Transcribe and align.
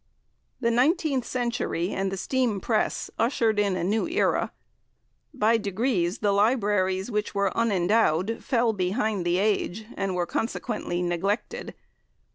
The 0.61 0.71
Nineteenth 0.71 1.25
Century 1.27 1.91
and 1.91 2.11
the 2.11 2.17
Steam 2.17 2.59
Press 2.59 3.11
ushered 3.19 3.59
in 3.59 3.75
a 3.75 3.83
new 3.83 4.07
era. 4.07 4.51
By 5.31 5.59
degrees 5.59 6.17
the 6.25 6.31
libraries 6.31 7.11
which 7.11 7.35
were 7.35 7.51
unendowed 7.55 8.41
fell 8.43 8.73
behind 8.73 9.25
the 9.27 9.37
age, 9.37 9.85
and 9.95 10.15
were 10.15 10.25
consequently 10.25 11.03
neglected. 11.03 11.75